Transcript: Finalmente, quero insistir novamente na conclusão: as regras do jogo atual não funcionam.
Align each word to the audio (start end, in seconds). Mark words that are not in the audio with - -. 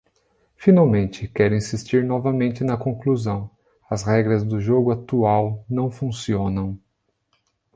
Finalmente, 0.55 1.27
quero 1.27 1.53
insistir 1.53 2.03
novamente 2.03 2.63
na 2.63 2.75
conclusão: 2.75 3.51
as 3.87 4.01
regras 4.01 4.43
do 4.43 4.59
jogo 4.59 4.89
atual 4.89 5.63
não 5.69 5.91
funcionam. 5.91 6.75